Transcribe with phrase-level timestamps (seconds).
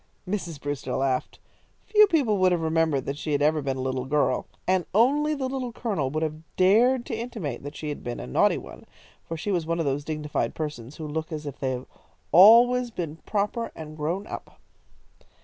[0.27, 0.59] Mrs.
[0.59, 1.37] Brewster laughed.
[1.85, 5.35] Few people would have remembered that she had ever been a little girl, and only
[5.35, 8.87] the Little Colonel would have dared to intimate that she had been a naughty one,
[9.27, 11.85] for she was one of those dignified persons who look as if they had
[12.31, 14.59] always been proper and grown up.